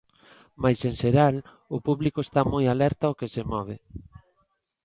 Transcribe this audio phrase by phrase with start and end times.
[0.61, 1.35] Mais en xeral
[1.75, 3.75] o público está moi alerta ao que se move.